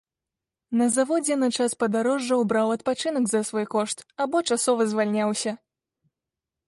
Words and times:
На 0.79 0.85
заводзе 0.93 1.35
на 1.41 1.49
час 1.57 1.75
падарожжаў 1.83 2.41
браў 2.53 2.73
адпачынак 2.77 3.29
за 3.35 3.43
свой 3.51 3.65
кошт 3.75 3.97
або 4.27 4.37
часова 4.49 4.81
звальняўся. 4.95 5.51